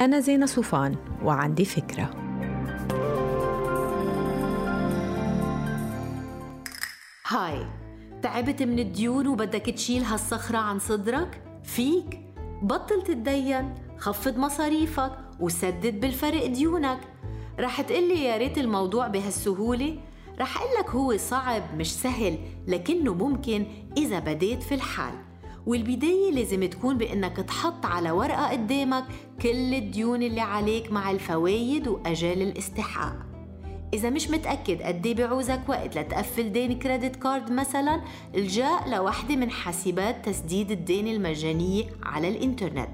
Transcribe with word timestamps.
أنا 0.00 0.20
زينة 0.20 0.46
صوفان 0.46 0.96
وعندي 1.22 1.64
فكرة. 1.64 2.10
هاي 7.26 7.66
تعبت 8.22 8.62
من 8.62 8.78
الديون 8.78 9.26
وبدك 9.26 9.70
تشيل 9.70 10.02
هالصخرة 10.02 10.58
عن 10.58 10.78
صدرك؟ 10.78 11.42
فيك. 11.64 12.20
بطل 12.62 13.02
تتدين 13.02 13.74
خفض 13.98 14.38
مصاريفك 14.38 15.12
وسدد 15.40 16.00
بالفرق 16.00 16.46
ديونك. 16.46 17.00
رح 17.58 17.80
تقلي 17.80 18.24
يا 18.24 18.36
ريت 18.36 18.58
الموضوع 18.58 19.06
بهالسهولة. 19.08 19.98
رح 20.38 20.62
لك 20.78 20.90
هو 20.90 21.16
صعب 21.16 21.62
مش 21.76 21.94
سهل 21.94 22.38
لكنه 22.68 23.14
ممكن 23.14 23.66
إذا 23.96 24.18
بديت 24.18 24.62
في 24.62 24.74
الحال. 24.74 25.14
والبداية 25.66 26.30
لازم 26.32 26.64
تكون 26.64 26.98
بإنك 26.98 27.36
تحط 27.36 27.86
على 27.86 28.10
ورقة 28.10 28.50
قدامك 28.50 29.04
كل 29.42 29.74
الديون 29.74 30.22
اللي 30.22 30.40
عليك 30.40 30.92
مع 30.92 31.10
الفوايد 31.10 31.88
وأجال 31.88 32.42
الاستحقاق. 32.42 33.16
إذا 33.94 34.10
مش 34.10 34.30
متأكد 34.30 34.82
قد 34.82 35.06
إيه 35.06 35.14
بيعوزك 35.14 35.60
وقت 35.68 35.98
لتقفل 35.98 36.52
دين 36.52 36.78
كريدت 36.78 37.16
كارد 37.16 37.52
مثلا 37.52 38.00
الجاء 38.34 38.88
لوحدة 38.88 39.36
من 39.36 39.50
حاسبات 39.50 40.28
تسديد 40.28 40.70
الدين 40.70 41.06
المجانية 41.08 41.84
على 42.02 42.28
الإنترنت. 42.28 42.88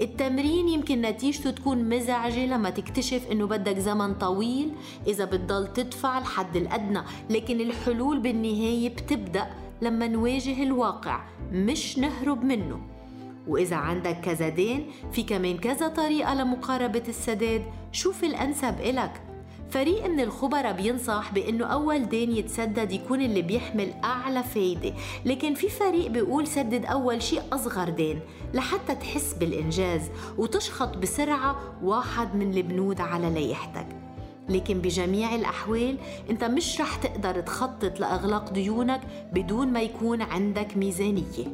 التمرين 0.00 0.68
يمكن 0.68 1.00
نتيجته 1.00 1.50
تكون 1.50 1.88
مزعجة 1.88 2.46
لما 2.46 2.70
تكتشف 2.70 3.26
إنه 3.32 3.46
بدك 3.46 3.78
زمن 3.78 4.14
طويل 4.14 4.70
إذا 5.06 5.24
بتضل 5.24 5.72
تدفع 5.72 6.18
الحد 6.18 6.56
الأدنى 6.56 7.00
لكن 7.30 7.60
الحلول 7.60 8.18
بالنهاية 8.20 8.88
بتبدأ 8.88 9.46
لما 9.82 10.08
نواجه 10.08 10.62
الواقع 10.62 11.20
مش 11.52 11.98
نهرب 11.98 12.44
منه. 12.44 12.80
وإذا 13.48 13.76
عندك 13.76 14.20
كذا 14.20 14.48
دين 14.48 14.86
في 15.12 15.22
كمان 15.22 15.58
كذا 15.58 15.88
طريقة 15.88 16.34
لمقاربة 16.34 17.02
السداد 17.08 17.62
شوف 17.92 18.24
الأنسب 18.24 18.80
إلك. 18.80 19.22
فريق 19.70 20.06
من 20.06 20.20
الخبراء 20.20 20.72
بينصح 20.72 21.32
بأنه 21.32 21.66
أول 21.66 22.08
دين 22.08 22.32
يتسدد 22.32 22.92
يكون 22.92 23.20
اللي 23.20 23.42
بيحمل 23.42 23.92
أعلى 24.04 24.42
فايدة. 24.42 24.94
لكن 25.24 25.54
في 25.54 25.68
فريق 25.68 26.06
بيقول 26.10 26.46
سدد 26.46 26.84
أول 26.84 27.22
شيء 27.22 27.42
أصغر 27.52 27.88
دين 27.88 28.20
لحتى 28.54 28.94
تحس 28.94 29.34
بالإنجاز 29.34 30.02
وتشخط 30.38 30.96
بسرعة 30.96 31.56
واحد 31.82 32.34
من 32.34 32.54
البنود 32.56 33.00
على 33.00 33.30
ليحتك 33.30 33.86
لكن 34.48 34.78
بجميع 34.78 35.34
الأحوال 35.34 35.96
أنت 36.30 36.44
مش 36.44 36.80
رح 36.80 36.96
تقدر 36.96 37.40
تخطط 37.40 38.00
لإغلاق 38.00 38.52
ديونك 38.52 39.00
بدون 39.32 39.68
ما 39.68 39.80
يكون 39.80 40.22
عندك 40.22 40.76
ميزانية. 40.76 41.46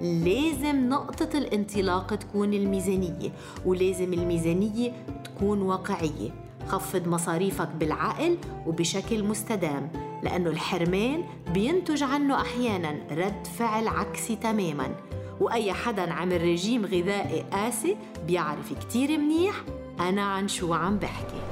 لازم 0.00 0.88
نقطة 0.88 1.38
الانطلاق 1.38 2.14
تكون 2.14 2.54
الميزانية 2.54 3.32
ولازم 3.66 4.12
الميزانية 4.12 4.92
تكون 5.24 5.62
واقعية. 5.62 6.30
خفض 6.68 7.08
مصاريفك 7.08 7.68
بالعقل 7.68 8.38
وبشكل 8.66 9.24
مستدام 9.24 9.90
لأنه 10.22 10.50
الحرمان 10.50 11.24
بينتج 11.54 12.02
عنه 12.02 12.40
أحيانا 12.40 12.94
رد 13.10 13.46
فعل 13.58 13.88
عكسي 13.88 14.36
تماما. 14.36 14.90
وأي 15.40 15.72
حدا 15.72 16.12
عمل 16.12 16.42
رجيم 16.42 16.86
غذائي 16.86 17.44
قاسي 17.52 17.96
بيعرف 18.26 18.72
كتير 18.72 19.18
منيح 19.18 19.54
أنا 20.00 20.22
عن 20.22 20.48
شو 20.48 20.74
عم 20.74 20.96
بحكي. 20.98 21.51